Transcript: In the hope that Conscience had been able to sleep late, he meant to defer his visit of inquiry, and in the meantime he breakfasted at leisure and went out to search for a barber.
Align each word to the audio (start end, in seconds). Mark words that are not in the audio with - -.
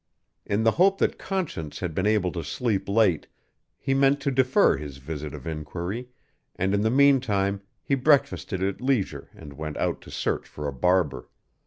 In 0.47 0.63
the 0.63 0.71
hope 0.81 0.97
that 0.97 1.19
Conscience 1.19 1.77
had 1.79 1.93
been 1.93 2.07
able 2.07 2.31
to 2.31 2.43
sleep 2.43 2.89
late, 2.89 3.27
he 3.77 3.93
meant 3.93 4.19
to 4.21 4.31
defer 4.31 4.75
his 4.77 4.97
visit 4.97 5.31
of 5.35 5.45
inquiry, 5.45 6.09
and 6.55 6.73
in 6.73 6.81
the 6.81 6.89
meantime 6.89 7.61
he 7.83 7.93
breakfasted 7.93 8.63
at 8.63 8.81
leisure 8.81 9.29
and 9.35 9.53
went 9.53 9.77
out 9.77 10.01
to 10.01 10.09
search 10.09 10.47
for 10.47 10.67
a 10.67 10.73
barber. 10.73 11.29